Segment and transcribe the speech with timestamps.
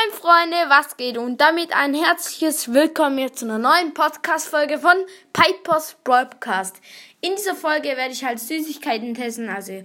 [0.00, 1.18] Moin Freunde, was geht?
[1.18, 4.94] Und damit ein herzliches Willkommen hier zu einer neuen Podcast-Folge von
[5.32, 6.76] Pipers Broadcast.
[7.20, 9.48] In dieser Folge werde ich halt Süßigkeiten testen.
[9.48, 9.82] Also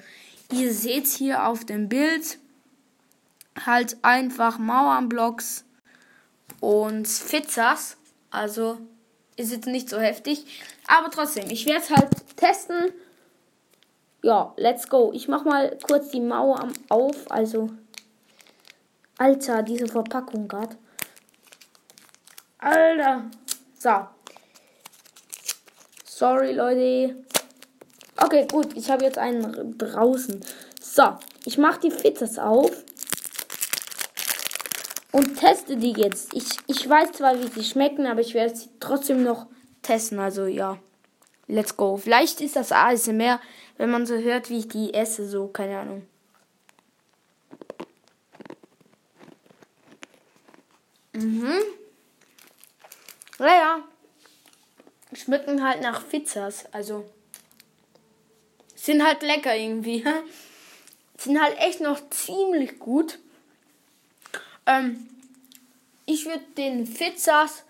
[0.52, 2.38] ihr seht hier auf dem Bild
[3.66, 5.66] halt einfach Mauernblocks
[6.60, 7.98] und Fizzas.
[8.30, 8.78] Also
[9.36, 10.46] ist jetzt nicht so heftig.
[10.88, 12.94] Aber trotzdem, ich werde es halt testen.
[14.22, 15.12] Ja, let's go.
[15.14, 17.30] Ich mach mal kurz die Mauer auf.
[17.30, 17.72] Also
[19.18, 20.76] Alter, diese Verpackung gerade.
[22.58, 23.30] Alter.
[23.78, 24.08] So.
[26.04, 27.16] Sorry, Leute.
[28.18, 28.76] Okay, gut.
[28.76, 30.42] Ich habe jetzt einen draußen.
[30.82, 31.18] So.
[31.46, 32.72] Ich mache die Fitzers auf.
[35.12, 36.34] Und teste die jetzt.
[36.34, 39.48] Ich, ich weiß zwar, wie sie schmecken, aber ich werde sie trotzdem noch
[39.82, 40.20] testen.
[40.20, 40.78] Also, ja.
[41.48, 41.96] Let's go.
[41.96, 43.40] Vielleicht ist das ASMR,
[43.78, 45.28] wenn man so hört, wie ich die esse.
[45.28, 46.08] So, keine Ahnung.
[51.16, 51.62] Mhm.
[53.40, 53.84] Naja.
[55.14, 56.66] Schmecken halt nach Pizzas.
[56.74, 57.06] Also.
[58.76, 60.06] Sind halt lecker irgendwie.
[61.18, 63.20] Sind halt echt noch ziemlich gut.
[64.66, 65.08] Ähm,
[66.06, 67.64] ich würde den Pizzas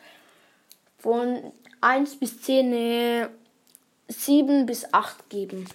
[0.97, 3.29] von 1 bis 10 eine
[4.07, 5.67] 7 bis 8 geben.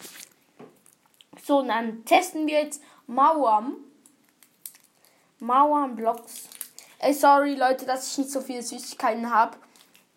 [1.45, 3.77] So, dann testen wir jetzt Mauern.
[5.39, 6.49] Mauernblocks.
[7.03, 9.57] Ey, sorry, Leute, dass ich nicht so viele Süßigkeiten habe.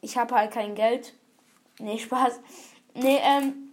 [0.02, 1.14] Ich habe halt kein Geld.
[1.80, 2.42] Nee, Spaß.
[2.94, 3.70] Nee, ähm.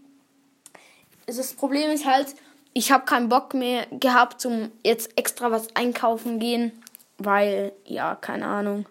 [1.27, 2.35] Das Problem ist halt,
[2.73, 6.71] ich habe keinen Bock mehr gehabt, zum jetzt extra was einkaufen gehen.
[7.19, 8.87] Weil, ja, keine Ahnung.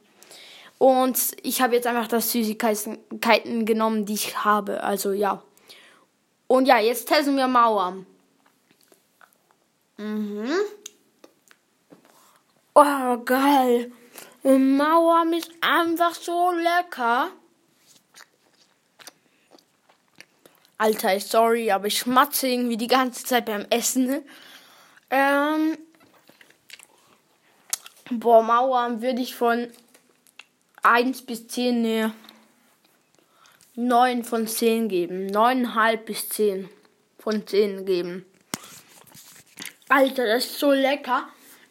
[0.78, 4.84] Und ich habe jetzt einfach das Süßigkeiten genommen, die ich habe.
[4.84, 5.42] Also, ja.
[6.48, 8.06] Und ja, jetzt testen wir Mauern.
[9.96, 10.52] Mhm.
[12.76, 13.94] Oh, geil.
[14.44, 17.32] Mauer ist einfach so lecker.
[20.78, 24.24] Alter, sorry, aber ich schmatze irgendwie die ganze Zeit beim Essen.
[25.10, 25.78] Ähm,
[28.12, 29.70] boah, Mauern würde ich von
[30.84, 32.14] 1 bis 10 ne
[33.76, 35.28] 9 von 10 geben.
[35.28, 36.70] 9,5 bis 10
[37.18, 38.26] von 10 geben.
[39.90, 41.28] Alter, das ist so lecker.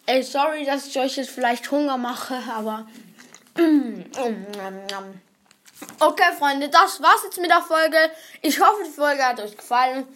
[0.08, 2.86] Ey, sorry, dass ich euch jetzt vielleicht Hunger mache, aber.
[6.00, 7.98] Okay, Freunde, das war's jetzt mit der Folge.
[8.40, 10.08] Ich hoffe, die Folge hat euch gefallen.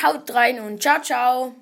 [0.00, 1.54] Haut rein und ciao, ciao.